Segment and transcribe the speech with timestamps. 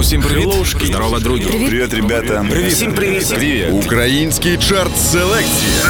[0.00, 0.48] Усім привіт.
[0.84, 1.44] Здорово, друзі.
[1.44, 2.46] Привіт, ребята.
[2.50, 2.72] Привіт.
[2.72, 3.28] Всім привіт.
[3.28, 3.66] Привіт.
[3.72, 5.80] Український чарт селекція.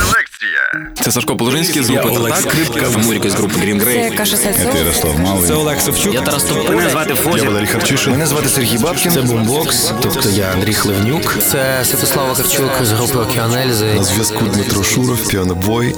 [1.01, 2.81] Це Сашко Положинський з групи Олег Скрипка.
[2.91, 4.17] Це Муріка з групи Green Це Grey.
[4.17, 4.73] Каша Сальцов.
[4.73, 5.49] Це Ярослав Малий.
[5.49, 6.15] Це Олег Савчук.
[6.15, 6.77] Я Тарас Тополя.
[6.77, 8.13] Мене звати Я Валерій Харчишин.
[8.13, 9.13] Мене звати Сергій Бабкін.
[9.13, 11.37] Це бумбокс, тобто я Андрій Хливнюк.
[11.43, 13.95] Це Святослав Вакарчук з групи Океанельзи.
[13.95, 15.95] На зв'язку Дмитро Шуров, піанобой.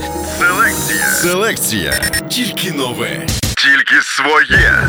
[1.22, 1.92] Селекція.
[2.28, 3.26] Тільки нове.
[3.56, 4.88] Тільки своє.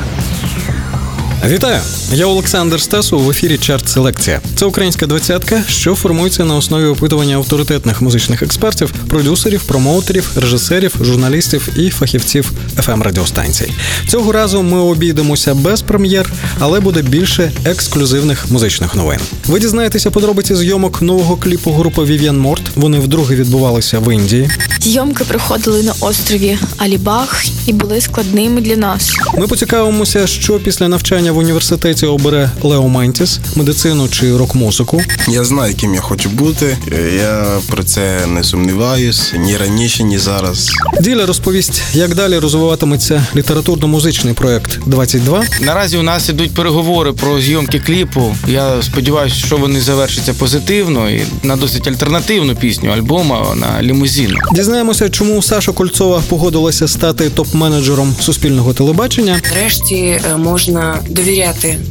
[1.48, 1.82] Вітаю!
[2.14, 4.42] Я Олександр Стасу в ефірі Чарт Селекція.
[4.56, 11.70] Це українська двадцятка, що формується на основі опитування авторитетних музичних експертів, продюсерів, промоутерів, режисерів, журналістів
[11.76, 13.74] і фахівців fm радіостанцій.
[14.08, 16.30] Цього разу ми обійдемося без прем'єр,
[16.60, 19.20] але буде більше ексклюзивних музичних новин.
[19.48, 22.62] Ви дізнаєтеся подробиці зйомок нового кліпу групи Vivian Mort.
[22.76, 24.50] Вони вдруге відбувалися в Індії.
[24.80, 29.12] Зйомки проходили на острові Алібах і були складними для нас.
[29.38, 35.02] Ми поцікавимося, що після навчання в університеті обере Лео Мантіс, медицину чи рок-музику.
[35.28, 36.78] Я знаю, ким я хочу бути.
[37.18, 40.72] Я про це не сумніваюсь ні раніше, ні зараз.
[41.02, 45.44] Діля розповість, як далі розвиватиметься літературно-музичний проект 22.
[45.62, 48.36] Наразі у нас ідуть переговори про зйомки кліпу.
[48.48, 54.36] Я сподіваюся, що вони завершаться позитивно і на досить альтернативну пісню альбома на лімузин.
[54.52, 59.42] Дізнаємося, чому Саша Кольцова погодилася стати топ-менеджером суспільного телебачення.
[59.56, 61.23] Нарешті е, можна довіряти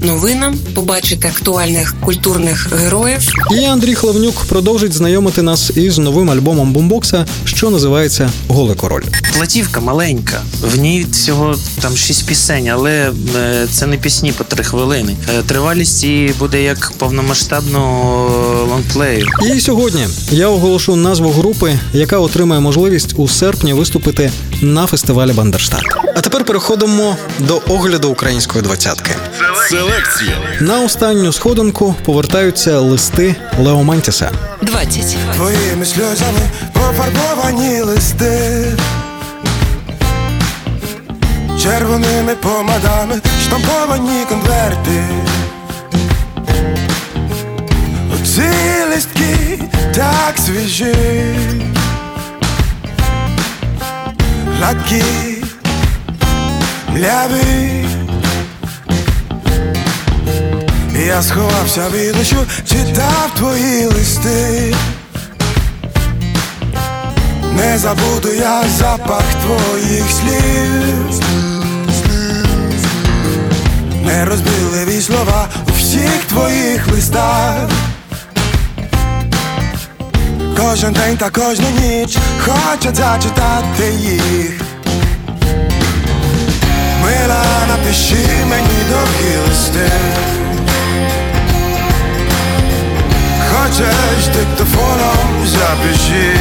[0.03, 3.29] новинам, побачити актуальних культурних героїв.
[3.61, 9.03] І Андрій Хлевнюк продовжить знайомити нас із новим альбомом бумбокса, що називається Голий король.
[9.37, 14.65] Платівка маленька, в ній всього там шість пісень, але е, це не пісні по три
[14.65, 15.17] хвилини.
[15.39, 19.27] Е, Тривалість її буде як повномасштабного лонгплею.
[19.57, 24.31] І сьогодні я оголошу назву групи, яка отримає можливість у серпні виступити
[24.61, 25.83] на фестивалі Бандерштат.
[26.17, 29.11] А тепер переходимо до огляду української двадцятки.
[29.57, 30.37] Селекція.
[30.61, 34.31] На останню сходинку повертаються листи Лео Мантіса.
[34.63, 35.17] 20.
[35.37, 36.41] Твоїми сльозами
[36.73, 38.65] пофарбовані листи,
[41.63, 45.05] червоними помадами штамповані конверти.
[48.15, 48.51] Оці
[48.91, 49.59] листки
[49.95, 50.95] так свіжі,
[54.59, 55.03] гладкі,
[56.89, 58.02] мляві.
[61.07, 62.37] Я сховався від дощу,
[62.69, 64.75] читав твої листи.
[67.57, 71.21] Не забуду я запах твоїх слів.
[74.05, 77.69] Нерозбірливі слова у всіх твоїх листах.
[80.57, 84.61] Кожен день та кожну ніч хочеться читати їх.
[87.03, 89.91] Мила, напиши мені довгі листи.
[93.63, 96.35] Хочеш диктофоном запиши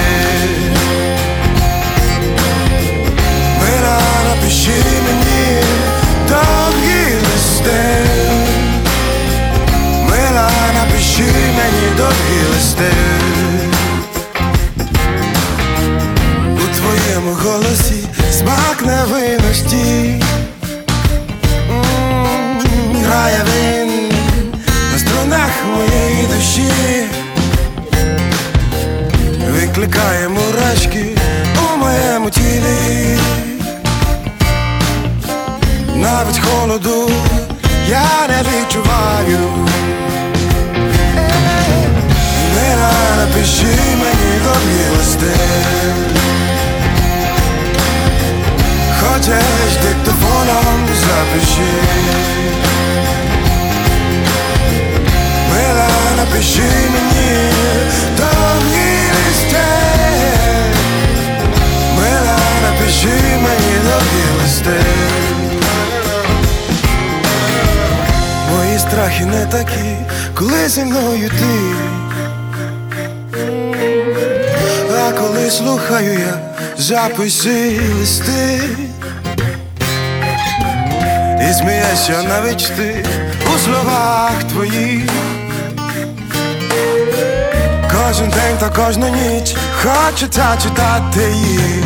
[88.61, 91.85] та кожну ніч хочеться читати їх.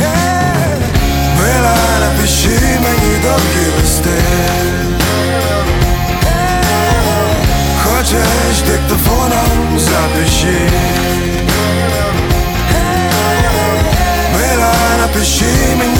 [0.00, 0.76] Е,
[1.38, 4.10] Мила, напиши мені довгі листи.
[7.84, 10.70] Хочеш диктофоном запиши.
[14.32, 15.95] Мила, напиши мені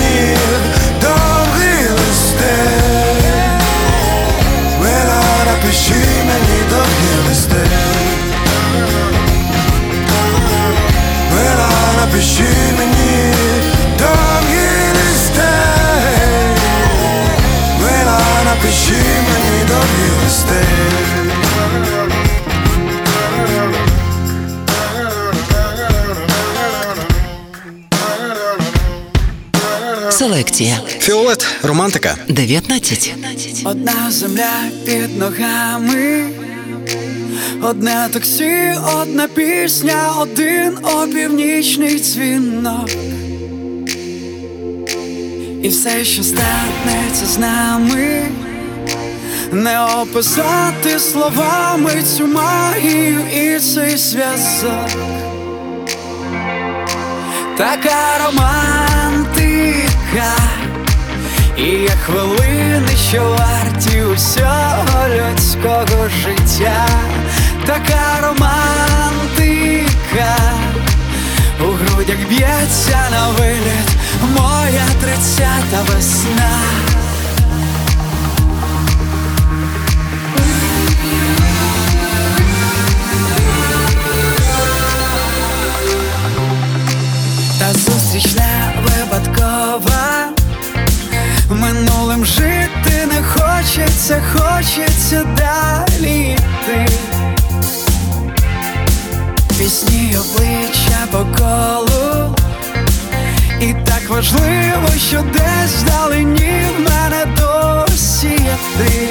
[19.68, 20.66] довгі листи.
[30.10, 30.80] Селекція.
[31.00, 32.16] Фіолет, романтика.
[32.28, 33.14] 19.
[33.64, 34.50] Одна земля
[34.84, 36.30] під ногами,
[37.62, 42.90] одне таксі, одна пісня, один опівнічний дзвінок.
[45.62, 48.28] І все, що станеться з нами,
[49.56, 54.88] не описати словами цю магію і цей зв'язок.
[57.56, 59.46] Така романтика,
[61.56, 66.88] і є хвилини, що варті усього людського життя,
[67.66, 69.56] така романтика,
[71.60, 73.88] у грудях б'ється на виліт
[74.36, 76.95] моя тридцята весна.
[94.06, 96.86] Хочеться, хочеться далі йти.
[99.58, 102.36] Пісні обличчя по колу.
[103.60, 109.08] І так важливо, що десь вдалині в мене досі є ти.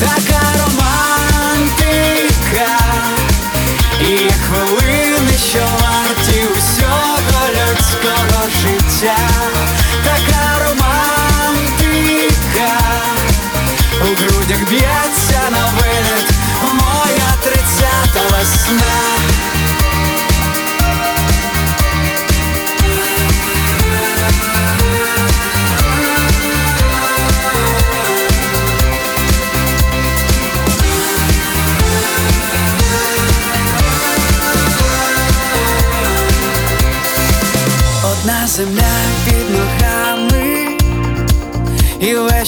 [0.00, 1.58] Така романтика.
[4.00, 4.32] І є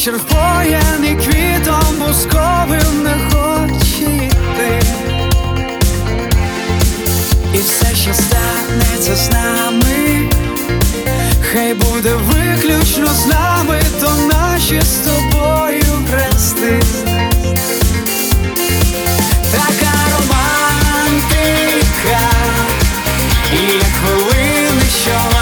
[0.01, 4.83] вечір впояний квітом бусковим не хоче йти.
[7.55, 10.29] І все, що станеться з нами,
[11.53, 16.81] хай буде виключно з нами, то наші з тобою хрести.
[19.53, 21.41] Така романтика.
[23.53, 25.40] І хвилини, що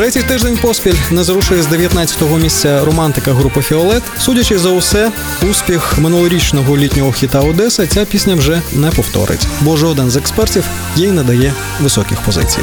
[0.00, 4.02] Третій тиждень поспіль не зрушує з 19-го місця романтика групи Фіолет.
[4.20, 5.12] Судячи за усе,
[5.50, 10.64] успіх минулорічного літнього хіта Одеса ця пісня вже не повторить, бо жоден з експертів
[10.96, 12.58] їй не дає високих позицій.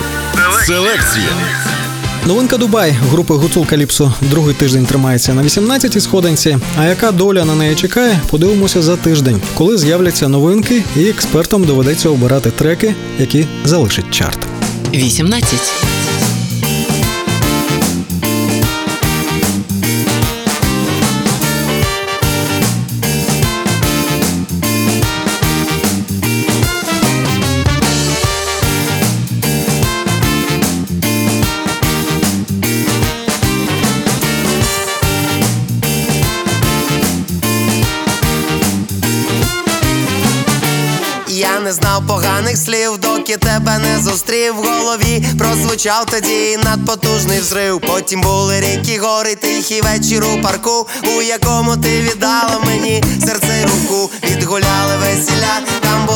[0.66, 1.30] Селекція.
[2.26, 6.58] Новинка Дубай групи Гуцул Каліпсо другий тиждень тримається на 18-й сходинці.
[6.80, 12.10] А яка доля на неї чекає, подивимося за тиждень, коли з'являться новинки, і експертам доведеться
[12.10, 14.40] обирати треки, які залишать чарт.
[14.94, 15.97] 18.
[42.08, 45.26] Поганих слів, доки тебе не зустрів в голові.
[45.40, 47.82] Прозвучав тоді надпотужний взрив.
[47.82, 50.88] Потім були ріки, гори, тихий вечір у парку,
[51.18, 54.12] у якому ти віддала мені серце й руку.
[54.24, 56.08] Відгуляли весіля, там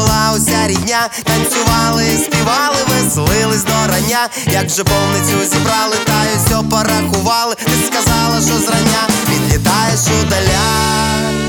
[0.91, 4.29] дня, танцювали, співали, веселились до рання.
[4.51, 7.55] Як же повницю зібрали, та й все порахували.
[7.55, 11.40] Ти сказала, що зрання відлітаєш удаля.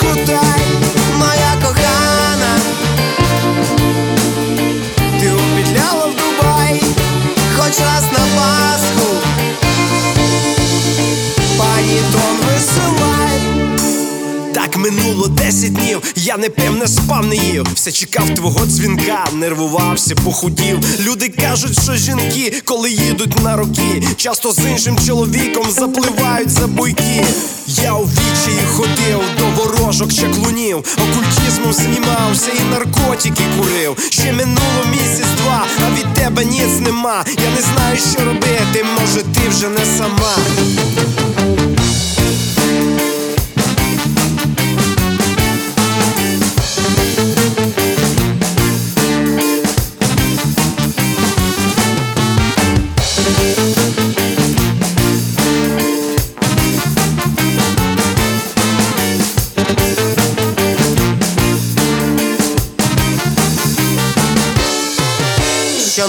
[0.00, 0.42] Звісточку
[1.18, 2.58] Моя кохана,
[5.20, 6.82] ти обідляла в Дубай,
[7.56, 9.16] хоч раз на Пасху.
[11.58, 12.91] пані Дон висилай.
[14.82, 17.66] Минуло 10 днів, я не пив, не спав, не їв.
[17.74, 20.78] Все чекав твого дзвінка, нервувався, похудів.
[21.00, 27.24] Люди кажуть, що жінки, коли їдуть на роки, часто з іншим чоловіком запливають за буйки.
[27.66, 33.96] Я у вічі ходив до ворожок чаклунів, окультизмом знімався і наркотики курив.
[34.10, 37.24] Ще минуло місяць-два, а від тебе ніц нема.
[37.26, 40.36] Я не знаю, що робити, може ти вже не сама.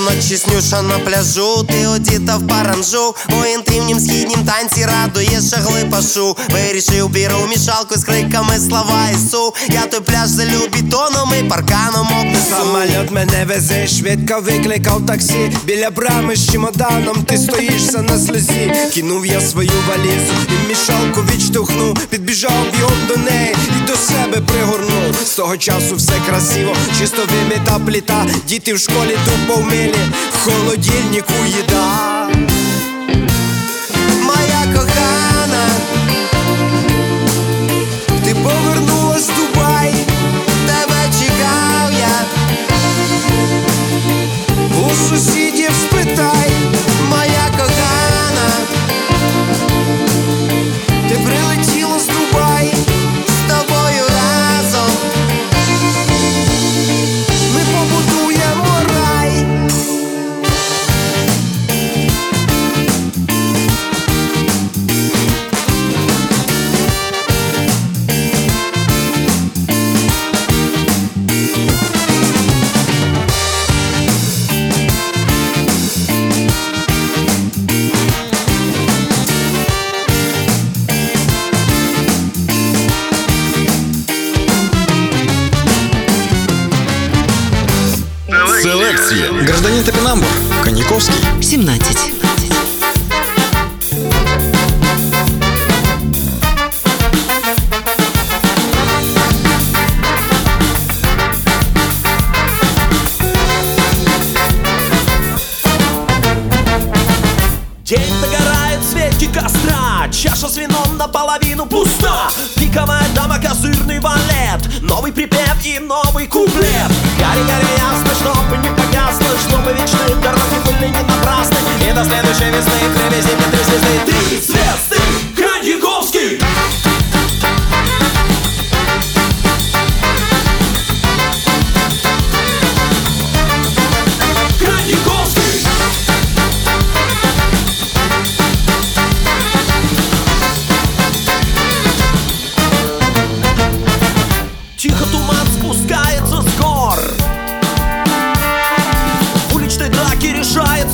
[0.03, 6.37] Щоночі снюша на пляжу, ти одіта в паранжу У інтимнім східнім танці радує шагли пашу
[6.49, 12.43] Вирішив біру мішалку з криками слава Ісу Я той пляж залю бетоном і парканом обнесу
[12.49, 15.51] Самоліт мене везе, швидко викликав таксі.
[15.63, 18.73] Біля брами з чемоданом ти стоїшся на сльозі.
[18.93, 21.99] Кинув я свою валізу і мішалку відштовхнув.
[22.09, 25.15] Підбіжав бігом до неї і до себе пригорнув.
[25.25, 28.25] З того часу все красиво, чисто вимита пліта.
[28.47, 29.61] Діти в школі тупо
[29.93, 32.27] вмилі, в холодильнику їда.
[34.23, 35.67] Моя кохана,
[38.25, 39.93] Ти повернулась в Дубай,
[40.67, 42.25] тебе чекав я,
[44.79, 46.51] у сусідів спитай.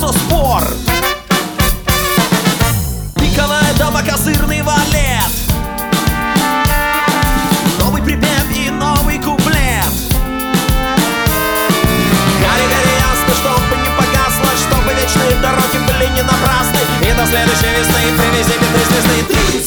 [0.00, 0.62] Решается спор
[3.16, 5.30] Пиковая дама, козырный валет
[7.78, 9.92] Новый припев и новый куплет.
[12.40, 16.80] Гори, гори ясно, чтобы не погасло Чтобы вечные дороги были не напрасны.
[17.02, 19.59] И до следующей весны привези мне три звезды Три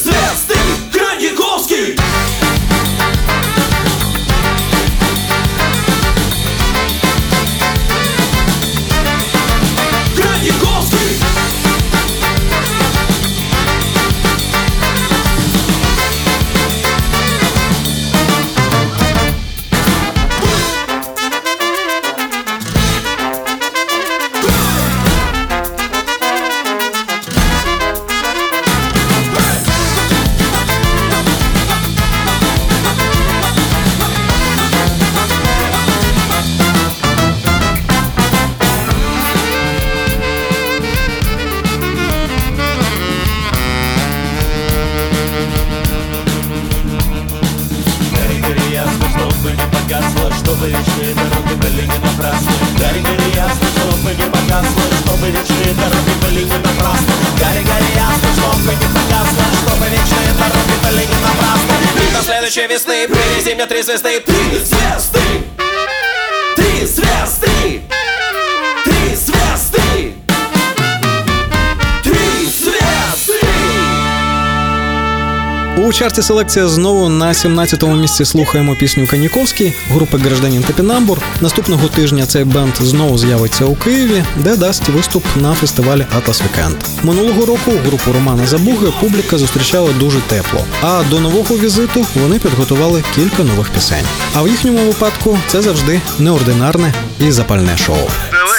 [75.76, 81.18] У чарті селекція знову на 17-му місці слухаємо пісню Феніковський групи Гражданін Топінамбур.
[81.40, 86.76] Наступного тижня цей бенд знову з'явиться у Києві, де дасть виступ на фестивалі Атлас Вікенд.
[87.02, 90.64] Минулого року групу Романа Забуги публіка зустрічала дуже тепло.
[90.82, 94.06] А до нового візиту вони підготували кілька нових пісень.
[94.34, 98.08] А в їхньому випадку це завжди неординарне і запальне шоу.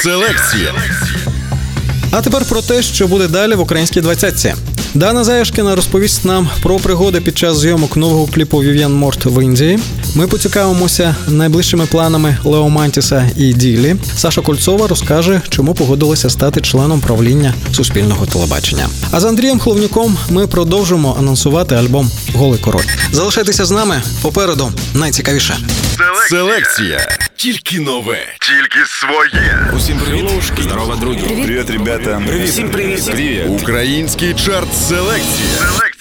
[0.04, 0.74] Селекція.
[2.12, 4.54] А тепер про те, що буде далі в українській двадцятці.
[4.96, 9.80] Дана Заяшкіна розповість нам про пригоди під час зйомок нового кліпу Вів'ян Морт в Індії.
[10.16, 13.96] Ми поцікавимося найближчими планами Лео Мантіса і Ділі.
[14.16, 18.90] Саша Кольцова розкаже, чому погодилася стати членом правління суспільного телебачення.
[19.12, 22.84] А з Андрієм Хловнюком ми продовжимо анонсувати альбом Голий король.
[23.12, 25.58] Залишайтеся з нами попереду найцікавіше.
[26.30, 27.18] Селекція.
[27.36, 28.18] Тільки нове.
[28.40, 29.72] Тільки своє.
[29.78, 30.30] Усім привіт.
[30.62, 31.20] Здорово, друзі.
[31.20, 32.22] Привіт, ребята.
[32.28, 32.50] Привіт.
[32.50, 33.06] Всім привіт.
[33.06, 33.42] Привіт.
[33.48, 35.58] Український чарт селекція.
[35.58, 35.95] Селекція.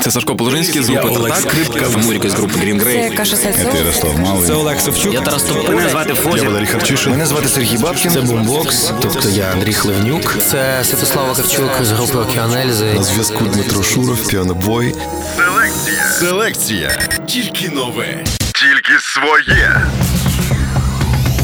[0.00, 1.52] Це Сашко Положинський з групи Олекс Татак.
[1.52, 1.88] Скрипка.
[1.90, 3.16] Це Мурік з групи Green Grey.
[3.16, 4.46] Каша Це Ярослав Малий.
[4.46, 5.14] Це Олег Савчук.
[5.14, 5.70] Я Тарас Тополя.
[5.70, 7.12] Мене звати Я Валерій Харчишин.
[7.12, 8.10] Мене звати Сергій Бабкін.
[8.10, 8.92] Це Бумбокс.
[9.02, 10.36] Тобто я Андрій Хливнюк.
[10.50, 12.94] Це Святослава Карчук з групи Океанельзи.
[12.94, 14.94] На зв'язку Дмитро Шуров, піанобой.
[15.36, 16.02] Селекція.
[16.20, 16.98] Селекція.
[17.26, 18.24] Тільки нове.
[18.38, 19.82] Тільки своє.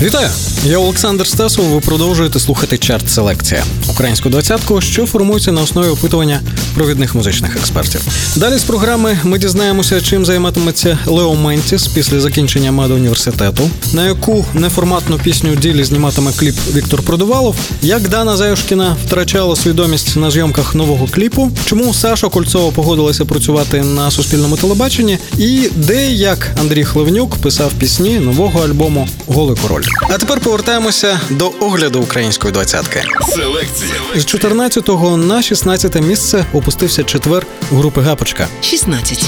[0.02, 0.28] Вітаю!
[0.66, 1.64] Я Олександр Стасов.
[1.64, 6.40] Ви продовжуєте слухати чарт Селекція українську двадцятку, що формується на основі опитування
[6.74, 8.00] провідних музичних експертів.
[8.36, 15.18] Далі з програми ми дізнаємося, чим займатиметься Лео Ментіс після закінчення медуніверситету, на яку неформатну
[15.18, 21.50] пісню ділі зніматиме кліп Віктор Продувалов, як Дана Заюшкіна втрачала свідомість на зйомках нового кліпу,
[21.64, 28.18] чому Саша Кольцова погодилася працювати на суспільному телебаченні, і де як Андрій Хливнюк писав пісні
[28.18, 29.83] нового альбому Голий король.
[30.10, 33.02] А тепер повертаємося до огляду української двадцятки.
[33.28, 33.90] Селекція.
[34.16, 38.48] З 14 на 16 місце опустився четвер групи Гапочка.
[38.62, 39.24] 16.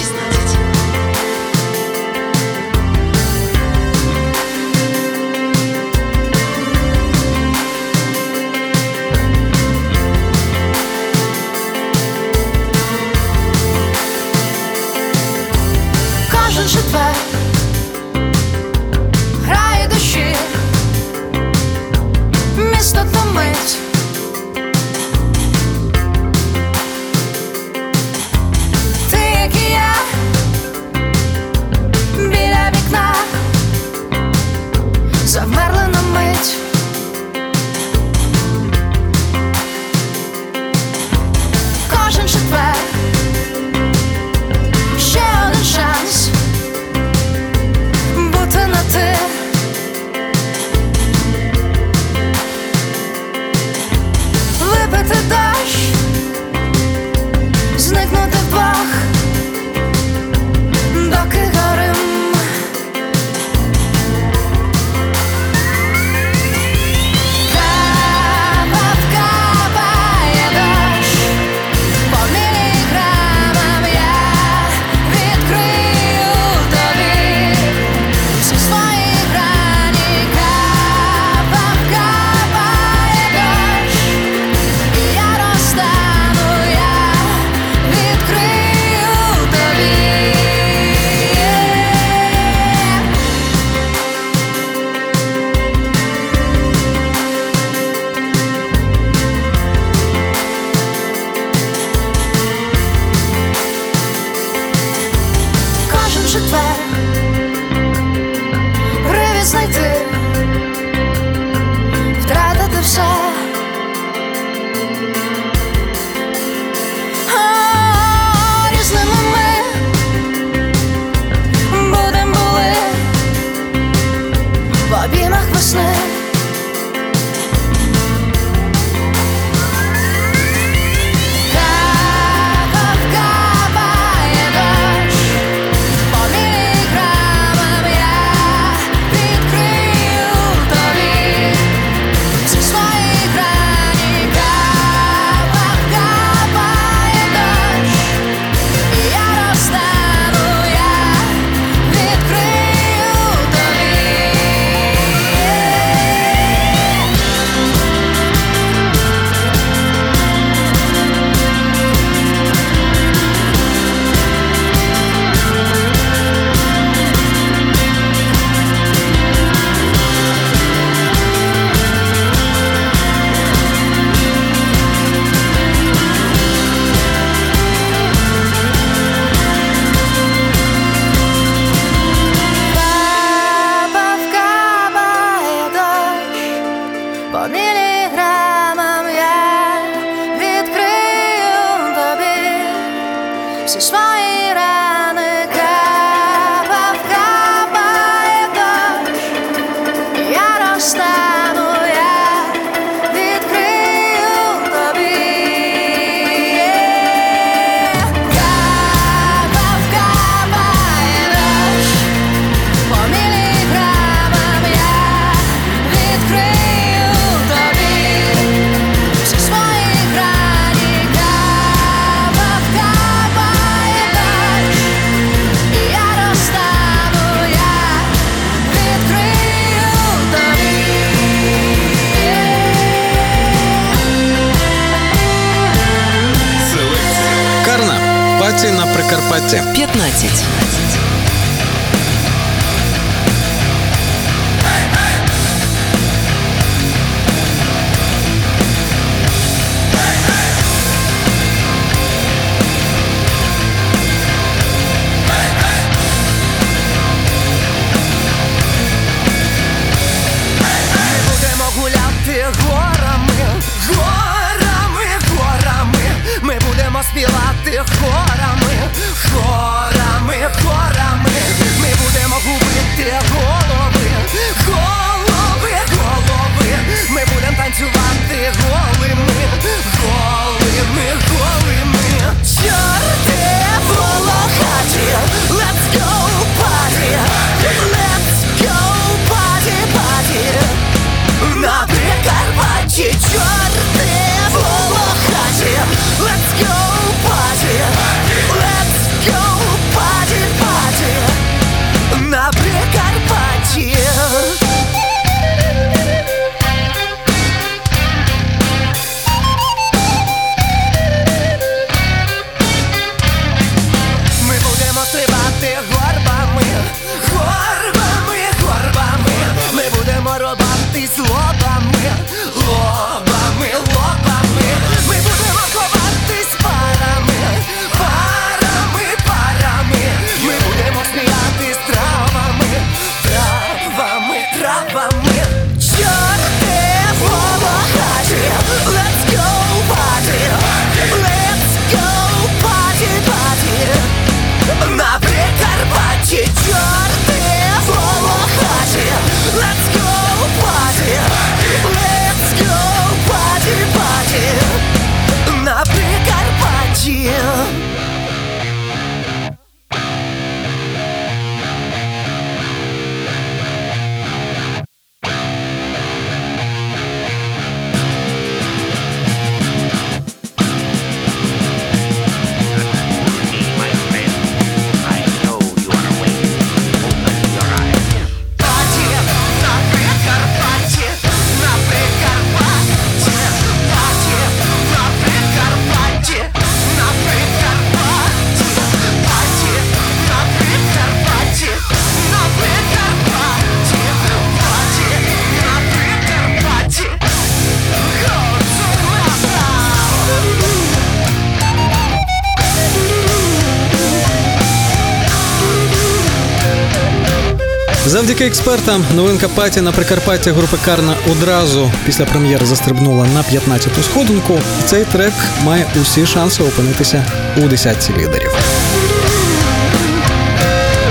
[408.67, 414.61] Завдяки новинка паті на Прикарпатті групи Карна одразу після прем'єри застрибнула на 15-ту сходинку.
[414.87, 415.33] Цей трек
[415.65, 417.25] має усі шанси опинитися
[417.57, 418.51] у десятці лідерів.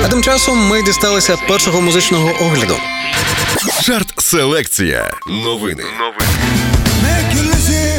[0.05, 2.75] А тим часом ми дісталися першого музичного огляду.
[3.83, 5.11] Жарт селекція.
[5.27, 5.83] Новини.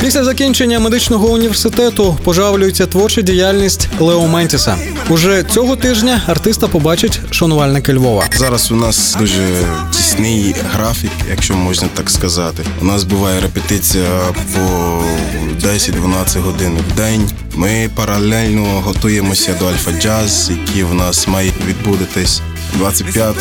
[0.01, 4.77] Після закінчення медичного університету пожавлюється творча діяльність Лео Ментіса.
[5.09, 8.25] Уже цього тижня артиста побачать шанувальники Львова.
[8.37, 12.63] Зараз у нас дуже тісний графік, якщо можна так сказати.
[12.83, 14.05] У нас буває репетиція
[14.55, 14.61] по
[15.69, 17.31] 10-12 годин в день.
[17.55, 22.41] Ми паралельно готуємося до Альфа Джаз, який в нас має відбудетись
[22.75, 23.37] 25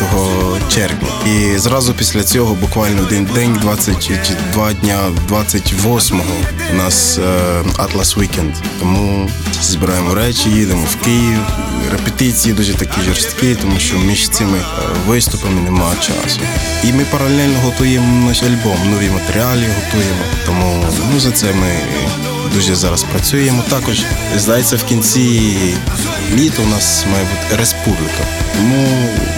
[0.68, 1.08] червня.
[1.26, 4.98] І зразу після цього, буквально один день, 22 дня,
[5.30, 6.34] 28-го,
[6.72, 7.22] у нас е,
[7.62, 8.54] Atlas Weekend.
[8.80, 9.30] Тому
[9.62, 11.38] збираємо речі, їдемо в Київ.
[11.92, 14.62] Репетиції дуже такі жорсткі, тому що між цими е,
[15.06, 16.40] виступами немає часу.
[16.84, 20.22] І ми паралельно готуємо наш альбом, нові матеріали готуємо.
[20.46, 21.74] Тому ну, за це ми
[22.54, 23.64] дуже зараз працюємо.
[23.70, 24.04] Також
[24.36, 25.56] здається, в кінці
[26.34, 28.24] літа у нас має бути республіка.
[28.56, 28.88] Тому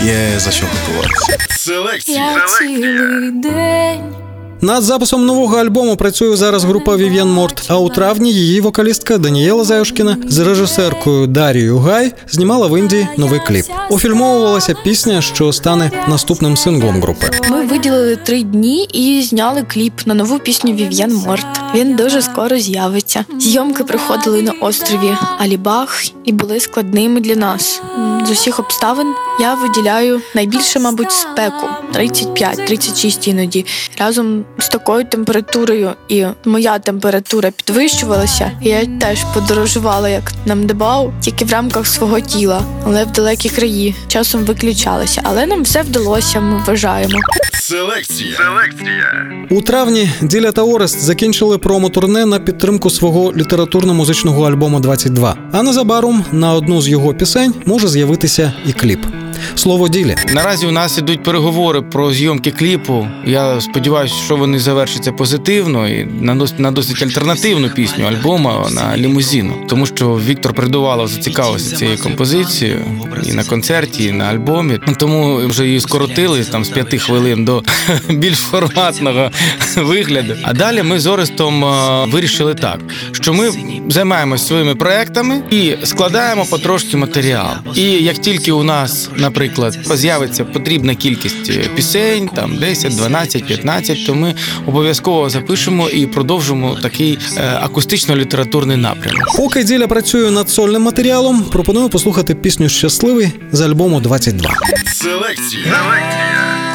[0.02, 1.38] є за що готуватися.
[1.50, 2.32] Селекція.
[2.32, 4.14] Я цілий день
[4.60, 7.64] Над записом нового альбому працює зараз група Вів'ян Морт.
[7.68, 13.40] А у травні її вокалістка Данієла Заюшкіна з режисеркою Дарією Гай знімала в Індії новий
[13.46, 13.64] кліп.
[13.90, 17.30] Офільмовувалася пісня, що стане наступним синглом групи.
[17.50, 21.46] Ми виділили три дні і зняли кліп на нову пісню Вів'ян Морт.
[21.74, 23.24] Він дуже скоро з'явиться.
[23.38, 27.82] Зйомки проходили на острові Алібах і були складними для нас.
[28.26, 29.06] З усіх обставин
[29.40, 33.66] я виділяю найбільше, мабуть, спеку 35-36 іноді.
[33.98, 38.50] Разом з такою температурою, і моя температура підвищувалася.
[38.62, 43.48] І я теж подорожувала як на МДБАУ, тільки в рамках свого тіла, але в далекі
[43.48, 45.20] краї часом виключалася.
[45.24, 47.18] Але нам все вдалося, ми вважаємо.
[47.52, 48.36] Селекція.
[48.36, 49.28] Селекція.
[49.50, 55.36] У травні Діля та Орест закінчили промо-турне на підтримку свого літературно-музичного альбому 22.
[55.52, 59.06] А незабаром на одну з його пісень може з'явитися і кліп.
[59.54, 60.16] Слово ділі.
[60.32, 63.08] Наразі у нас ідуть переговори про зйомки кліпу.
[63.26, 68.96] Я сподіваюся, що вони завершаться позитивно і на досить, на досить альтернативну пісню альбома на
[68.96, 69.54] лімузіну.
[69.68, 72.80] Тому що Віктор Придувалов зацікавився цією композицією
[73.24, 74.78] і на концерті, і на альбомі.
[74.98, 77.62] Тому вже її скоротили там з п'яти хвилин до
[78.08, 79.30] більш форматного
[79.76, 80.34] вигляду.
[80.42, 82.80] А далі ми з Орестом е, вирішили так,
[83.12, 83.50] що ми
[83.88, 87.46] займаємося своїми проектами і складаємо потрошки матеріал.
[87.74, 94.06] І як тільки у нас, наприклад, з'явиться потрібна кількість е, пісень, там 10, 12, 15,
[94.06, 94.34] то ми
[94.66, 99.36] обов'язково запишемо і продовжимо такий е, акустично-літературний напрямок.
[99.36, 104.50] Поки Діля працює над сольним матеріалом, пропоную послухати пісню Щасливий з альбому 22.
[104.94, 105.62] Селекція.
[105.64, 106.67] Селекція.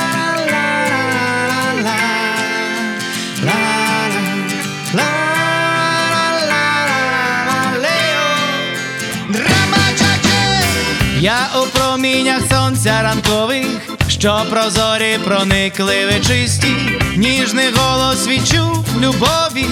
[11.23, 13.65] Я у проміннях сонця ранкових,
[14.07, 16.75] що прозорі проникливі чисті,
[17.17, 19.65] ніжний голос відчув любові,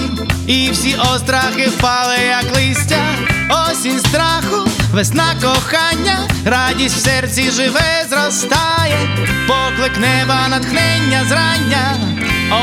[0.46, 3.04] і всі острахи впали, як листя,
[3.50, 8.98] осінь страху, весна кохання, радість в серці живе, зростає,
[9.46, 11.96] поклик неба, натхнення зрання,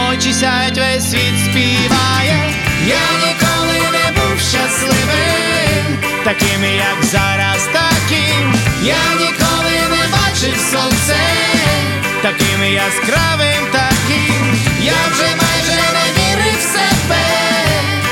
[0.10, 2.54] очі сяють, весь світ співає.
[2.88, 8.59] Я ніколи не був щасливим, таким, як зараз, таким.
[8.84, 11.18] Я ніколи не бачив сонце,
[12.22, 14.60] таким яскравим, таким.
[14.82, 17.26] Я вже майже не вірив в себе,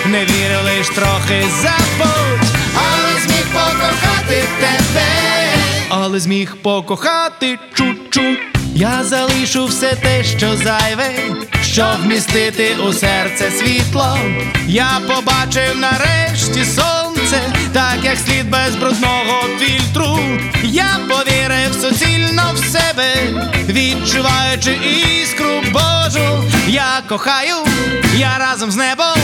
[0.06, 5.08] не вірив лиш трохи забудь, але зміг покохати тебе,
[5.90, 8.40] але зміг покохати чуть-чуть.
[8.76, 11.12] Я залишу все те, що зайве,
[11.64, 14.18] щоб вмістити у серце світло.
[14.68, 17.07] Я побачив нарешті сонце,
[17.74, 20.20] так як слід без брудного фільтру.
[20.64, 23.16] Я повірив суцільно в себе,
[23.70, 26.44] відчуваючи іскру Божу.
[26.68, 27.56] Я кохаю,
[28.16, 29.18] я разом з небом,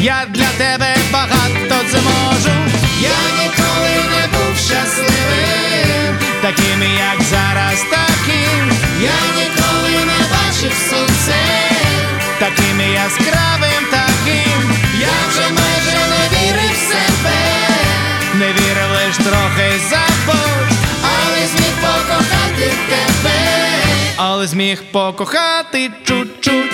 [0.00, 2.56] я для тебе багато це можу.
[3.00, 8.72] Я ніколи не був щасливим, таким як зараз, таким.
[9.02, 11.36] Я ніколи не бачив сонце,
[12.38, 14.76] таким яскравим, таким.
[15.00, 17.75] Я вже майже не вірив в себе,
[19.06, 23.38] вірив трохи забудь, але зміг покохати тебе,
[24.16, 26.72] але зміг покохати чуть-чуть.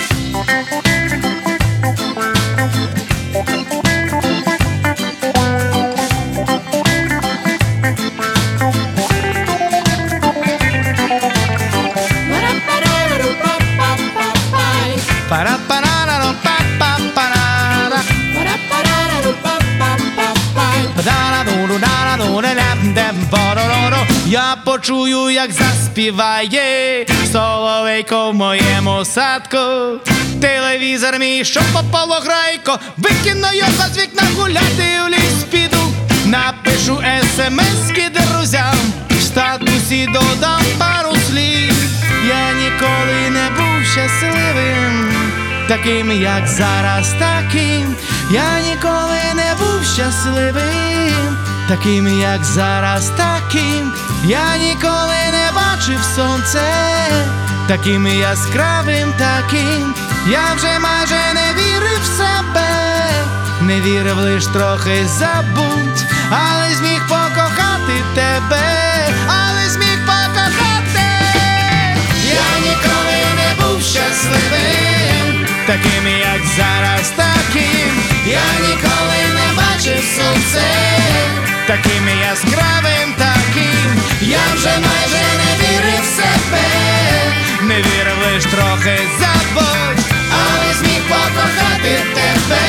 [24.55, 29.57] Почую, як заспіває соловейко в моєму садку.
[30.41, 35.93] Телевізор мій, що попало грайко, викину його з вікна гуляти у ліс піду.
[36.25, 37.03] Напишу
[37.35, 38.75] смски друзям,
[39.09, 41.73] в статусі додам пару слів.
[42.27, 45.13] Я ніколи не був щасливим,
[45.67, 47.95] таким як зараз, таким.
[48.31, 51.37] Я ніколи не був щасливим,
[51.67, 54.12] таким як зараз, таким.
[54.25, 56.61] Я ніколи не бачив сонце,
[57.67, 59.93] таким яскравим, таким.
[60.27, 62.69] Я вже майже не вірив в себе,
[63.61, 68.63] не вірив лиш трохи забудь, але зміг покохати тебе,
[69.27, 71.09] але зміг покохати.
[72.25, 78.03] Я ніколи не був щасливим, таким як зараз, таким.
[78.25, 80.63] Я ніколи не бачив сонце,
[81.67, 83.12] таким яскравим,
[84.55, 86.63] вже майже не вірив в себе,
[87.61, 92.61] не вірив лиш трохи забудь, але зміг покохати тебе,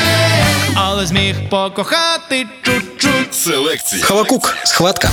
[0.75, 3.35] але зміг покохати чуть-чуть.
[3.35, 4.03] Селекція.
[4.05, 5.09] Хавакук, схватка.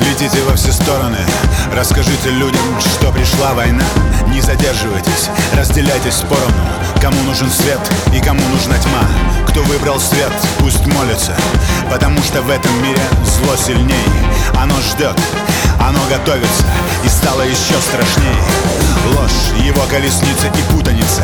[0.00, 1.18] Летите во все стороны
[1.72, 3.84] Расскажите людям, что пришла война.
[4.28, 6.54] Не задерживайтесь, разделяйтесь поровну.
[7.00, 7.80] Кому нужен свет
[8.12, 9.06] и кому нужна тьма.
[9.48, 11.34] Кто выбрал свет, пусть молится.
[11.90, 14.04] Потому что в этом мире зло сильней.
[14.58, 15.18] Оно ждет,
[15.80, 16.64] оно готовится.
[17.04, 18.40] И стало еще страшней.
[19.14, 21.22] Ложь, его колесница и путаница.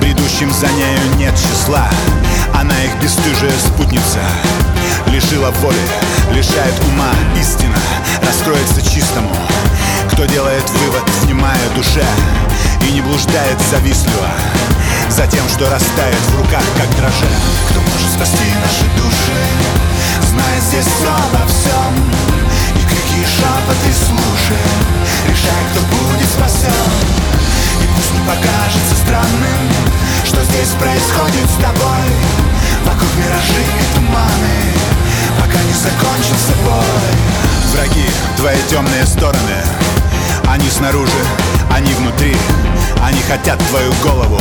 [0.00, 1.88] Бредущим за нею нет числа
[2.54, 4.20] Она их бесстыжая спутница.
[5.06, 5.76] Лишила воли,
[6.32, 7.78] лишает ума истина.
[8.22, 9.34] Раскроется чистому.
[10.12, 12.04] Кто делает вывод, внимая душе
[12.86, 14.28] И не блуждает завистливо
[15.08, 17.30] За тем, что растает в руках, как дроже
[17.70, 19.38] Кто может спасти наши души
[20.28, 21.94] Знает здесь все обо всем
[22.74, 24.60] И крики и шепоты слушай
[25.26, 27.29] Решай, кто будет спасен
[28.30, 29.60] покажется странным
[30.24, 32.06] Что здесь происходит с тобой.
[32.84, 34.58] Вокруг миражи и туманы
[35.38, 37.10] Пока не закончился бой.
[37.72, 39.58] Враги, твои темные стороны.
[40.46, 41.22] Они снаружи,
[41.72, 42.36] они внутри.
[43.02, 44.40] Они хотят твою голову.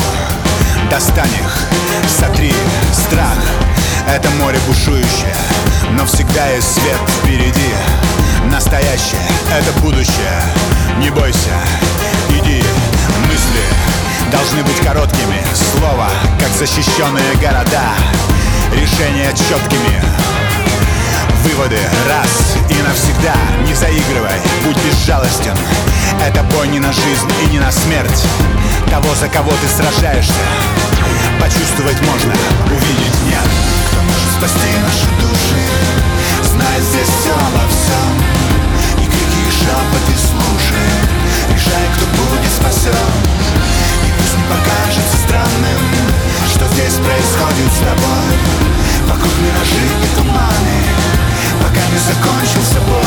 [0.89, 1.59] Достань их,
[2.19, 2.53] сотри
[2.93, 3.37] Страх—
[4.07, 5.35] это море бушующее
[5.91, 7.73] Но всегда есть свет впереди.
[8.51, 9.21] Настоящее—
[9.51, 10.41] это будущее.
[10.97, 11.53] Не бойся,
[12.29, 12.58] иди
[14.31, 15.41] должны быть короткими.
[15.53, 16.07] Слово,
[16.39, 17.81] как защищенные города.
[18.73, 20.01] Решения четкими
[21.43, 23.35] Выводы раз и навсегда.
[23.65, 25.57] Не заигрывай, будь безжалостен.
[26.25, 28.23] Это бой не на жизнь и не на смерть.
[28.89, 30.33] Того, за кого ты сражаешься
[31.39, 32.33] Почувствовать можно,
[32.65, 33.49] увидеть нет.
[33.87, 35.63] Кто может спасти наши души
[36.43, 40.89] Знает здесь все обо всем И крики и шепоты слушай
[41.53, 43.28] Решай, кто будет спасен
[44.49, 45.81] покажется странным.
[46.47, 48.29] Что здесь происходит с тобой?
[49.07, 50.79] Вокруг миражи и туманы
[51.61, 53.03] Пока не закончился бой.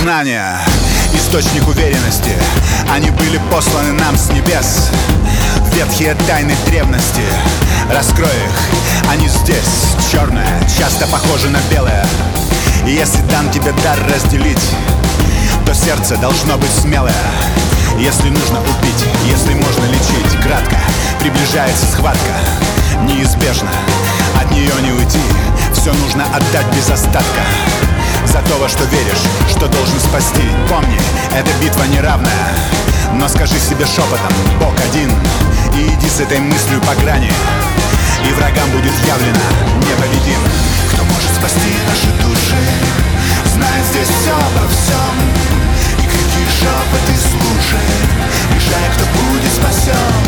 [0.00, 0.60] Знания,
[1.26, 2.30] источник уверенности.
[2.88, 4.90] Они были посланы нам с небес.
[5.74, 7.22] Ветхие тайны древности.
[7.92, 10.46] Раскрой их, они здесь Черное,
[10.78, 12.06] часто похоже на белое.
[12.86, 14.70] И если дан тебе дар разделить
[15.64, 17.14] То сердце должно быть смелое.
[17.98, 20.76] Если нужно убить, если можно лечить Кратко,
[21.18, 22.34] приближается схватка.
[23.02, 23.70] Неизбежно,
[24.40, 25.18] от нее не уйти.
[25.72, 27.42] Все нужно отдать без остатка
[28.26, 30.42] за то, во что веришь, что должен спасти.
[30.68, 30.98] Помни,
[31.34, 32.54] эта битва неравная
[33.12, 35.10] Но скажи себе шепотом, Бог один
[35.74, 37.30] И иди с этой мыслью по грани
[38.24, 39.46] И врагам будет явлено
[39.84, 40.40] непобедим.
[40.92, 42.62] Кто может спасти наши души
[43.54, 45.14] Знает здесь все обо всем
[45.98, 47.88] И крики и шепоты слушай
[48.54, 50.22] Решай, кто будет спасен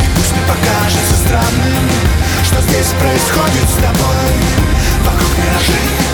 [0.00, 1.84] И пусть не покажется странным
[2.44, 4.32] Что здесь происходит с тобой.
[5.04, 6.11] Вокруг миражи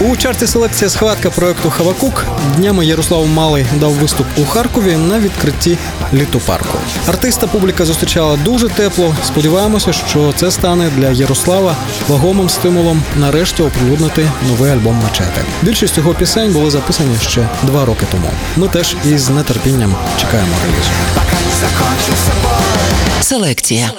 [0.00, 5.78] У чарті селекція схватка проекту Хавакук днями Ярослав Малий дав виступ у Харкові на відкритті
[6.14, 6.78] літопарку.
[7.08, 9.14] Артиста публіка зустрічала дуже тепло.
[9.26, 11.76] Сподіваємося, що це стане для Ярослава
[12.08, 15.44] вагомим стимулом нарешті оприлюднити новий альбом Мачети.
[15.62, 18.30] Більшість його пісень були записані ще два роки тому.
[18.56, 20.90] Ми теж із нетерпінням чекаємо релізу.
[23.20, 23.90] Селекція.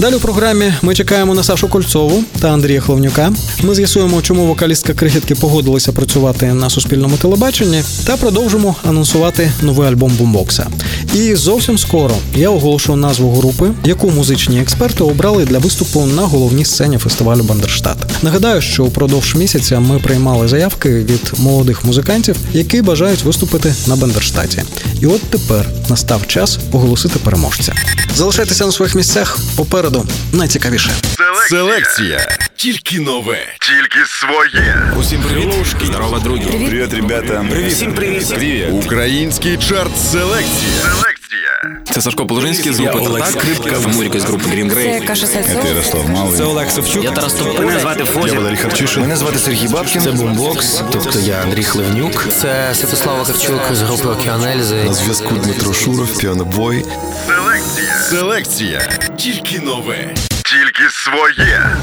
[0.00, 3.32] Далі у програмі ми чекаємо на Сашу Кольцову та Андрія Хловнюка.
[3.62, 10.12] Ми з'ясуємо, чому вокалістка крихітки погодилася працювати на суспільному телебаченні, та продовжимо анонсувати новий альбом
[10.18, 10.66] Бумбокса.
[11.14, 16.64] І зовсім скоро я оголошу назву групи, яку музичні експерти обрали для виступу на головній
[16.64, 17.96] сцені фестивалю Бандерштат.
[18.22, 24.62] Нагадаю, що упродовж місяця ми приймали заявки від молодих музикантів, які бажають виступити на Бандерштаті.
[25.00, 27.74] І от тепер настав час оголосити переможця.
[28.14, 29.87] Залишайтеся на своїх місцях попереду
[30.32, 30.90] найцікавіше.
[31.48, 32.38] Селекція.
[32.56, 33.38] Тільки нове.
[33.60, 34.92] Тільки своє.
[35.00, 35.48] Усім привіт.
[35.84, 36.42] Здорово, друзі.
[36.44, 37.46] Привіт, привіт ребята.
[37.50, 37.72] Привіт.
[37.72, 38.28] Всім привіт.
[38.28, 38.66] Привіт.
[38.70, 40.82] Український чарт селекція.
[40.82, 41.82] Селекція.
[41.94, 43.88] Це Сашко Положинський з групи Олег «Татак», Скрипка.
[43.88, 45.06] Муріка з групи Green Grey.
[45.06, 45.62] Каша Сальцов.
[45.62, 46.38] Це Ярослав Малий.
[46.38, 47.04] Це Олег Савчук.
[47.04, 47.60] Я Тарас Тополя.
[47.60, 48.34] Мене звати Фозі.
[48.34, 49.02] Я Валерій Харчишин.
[49.02, 50.00] Мене звати Сергій Бабкін.
[50.02, 52.26] Це бумбокс, тобто я Андрій Хливнюк.
[52.40, 54.84] Це Святослава Кравчук з групи Океан Ельзи.
[54.84, 56.84] На зв'язку Дмитро Шуров, піанобой.
[57.26, 57.47] Селекція.
[58.08, 58.80] Селекція.
[59.18, 60.14] Тільки нове.
[60.44, 61.76] Тільки своє.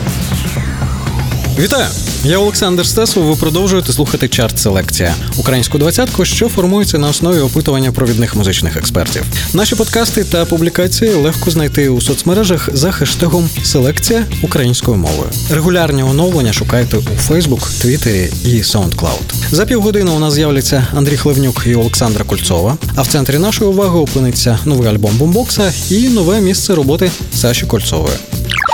[1.60, 1.88] Вітаю!
[2.24, 3.24] Я Олександр Стесов.
[3.24, 9.24] Ви продовжуєте слухати чарт Селекція українську двадцятку, що формується на основі опитування провідних музичних експертів.
[9.54, 15.30] Наші подкасти та публікації легко знайти у соцмережах за хештегом Селекція українською мовою.
[15.52, 19.52] Регулярні оновлення шукайте у Facebook, Твіттері і SoundCloud.
[19.52, 22.78] За півгодини у нас з'являться Андрій Хлевнюк і Олександра Кольцова.
[22.96, 28.16] А в центрі нашої уваги опиниться новий альбом Бумбокса і нове місце роботи Саші Кольцової.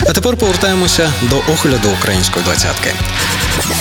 [0.07, 2.89] А тепер повертаємося до огляду української двадцятки.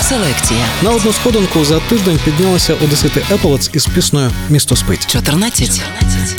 [0.02, 0.60] Селекція.
[0.82, 5.06] На одну сходинку за тиждень піднялися одесити Еполец із піснею Місто спить.
[5.06, 5.82] 14.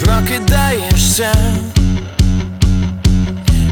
[0.03, 1.33] Прокидаєшся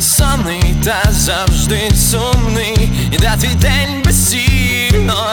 [0.01, 5.31] Сонний та завжди сумний Іде твій день безсільно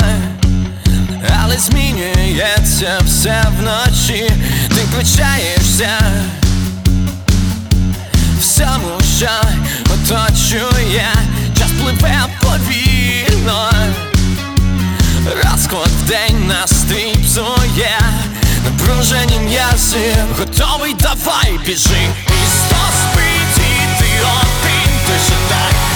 [1.42, 4.30] Але змінюється все вночі
[4.68, 5.98] Ти включаєшся
[8.40, 9.28] Всьому, що
[10.06, 11.08] оточує
[11.58, 13.70] Час пливе повільно.
[15.44, 16.72] Розклад в день нас
[17.24, 18.00] псує
[18.64, 22.08] Напружені м'язи, готовий, давай біжи.
[22.28, 25.95] Місто спить і ти один, ти так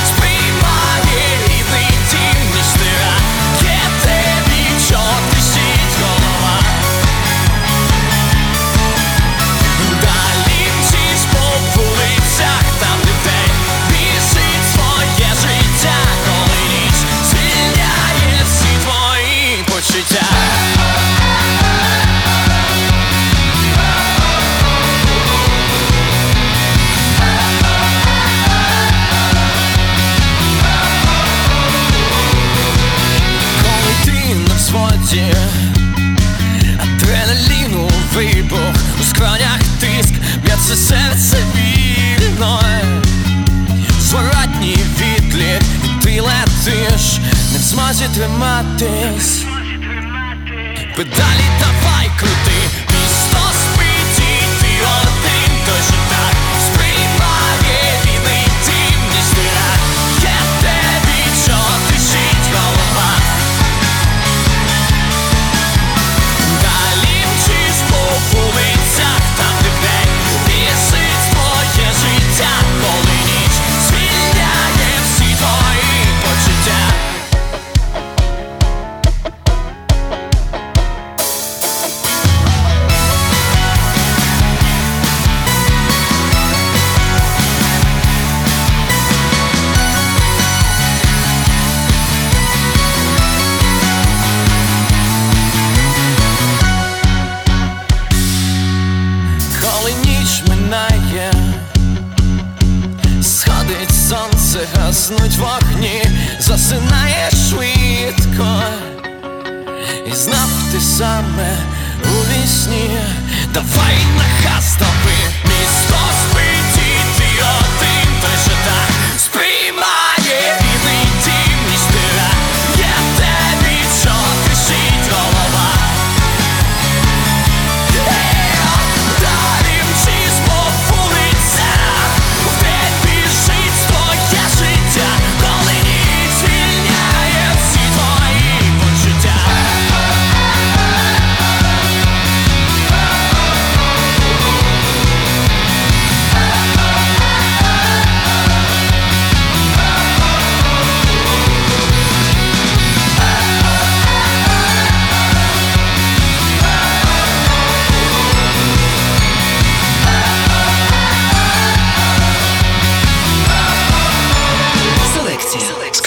[47.70, 49.44] Не в змозі триматись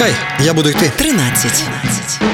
[0.03, 0.91] Чекай, я буду йти.
[0.97, 1.51] 13.
[1.51, 2.32] 13.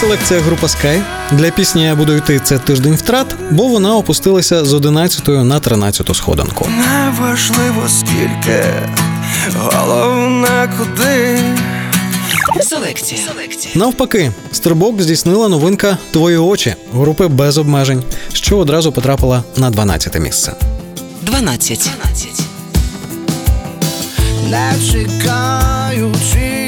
[0.00, 1.02] селекція група Sky.
[1.32, 6.16] Для пісні я буду йти це тиждень втрат, бо вона опустилася з 11 на 13
[6.16, 6.68] сходинку.
[6.68, 8.64] Неважливо скільки,
[9.54, 11.38] головне куди.
[12.62, 13.20] Селекція.
[13.74, 20.52] Навпаки, стрибок здійснила новинка Твої очі групи без обмежень, що одразу потрапила на 12 місце.
[21.22, 21.90] 12.
[22.02, 22.42] 12.
[24.50, 26.59] Не чекаючи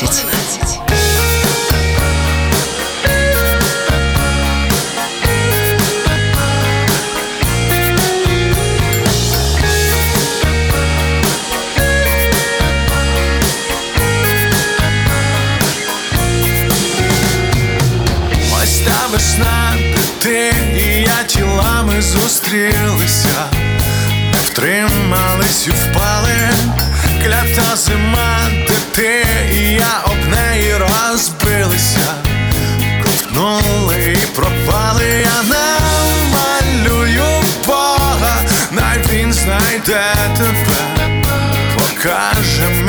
[0.00, 0.27] 12.
[39.42, 40.00] знайде
[40.36, 40.80] тебе,
[41.76, 42.87] покажемо.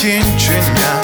[0.00, 0.99] chin chin.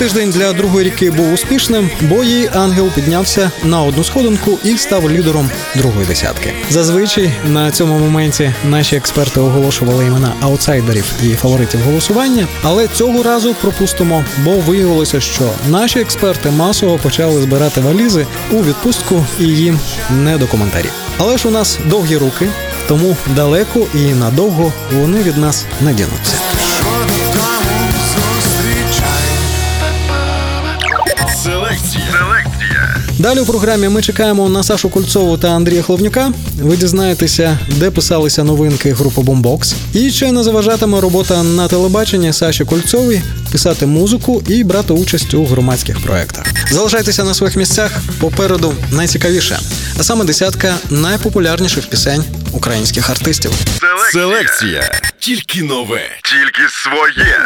[0.00, 5.10] Тиждень для другої ріки був успішним, бо її ангел піднявся на одну сходинку і став
[5.10, 6.52] лідером другої десятки.
[6.70, 13.54] Зазвичай на цьому моменті наші експерти оголошували імена аутсайдерів і фаворитів голосування, але цього разу
[13.54, 19.78] пропустимо, бо виявилося, що наші експерти масово почали збирати валізи у відпустку і їм
[20.10, 20.92] не до коментарів.
[21.18, 22.48] Але ж у нас довгі руки,
[22.88, 26.59] тому далеко і надовго вони від нас не дінуться.
[33.20, 36.32] Далі у програмі ми чекаємо на Сашу Кульцову та Андрія Хловнюка.
[36.62, 42.64] Ви дізнаєтеся, де писалися новинки групи Бомбокс, і чи не заважатиме робота на телебаченні Саші
[42.64, 46.46] Кульцовій писати музику і брати участь у громадських проєктах.
[46.70, 47.92] Залишайтеся на своїх місцях.
[48.20, 49.58] Попереду найцікавіше,
[49.98, 53.52] а саме десятка найпопулярніших пісень українських артистів.
[54.12, 55.00] Селекція.
[55.18, 56.02] Тільки нове.
[56.22, 57.38] Тільки своє.